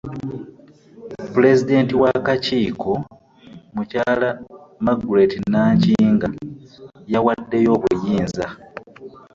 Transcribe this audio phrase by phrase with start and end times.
[1.33, 2.91] Pulezidenti w'akakiiko
[3.75, 3.97] Muky
[4.85, 6.27] Margaret Nankinga,
[7.13, 8.45] yawaddeyo obuyinza